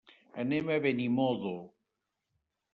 [0.43, 1.53] Anem a Benimodo.